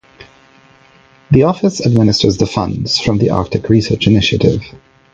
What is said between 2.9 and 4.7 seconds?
from the Arctic Research Initiative.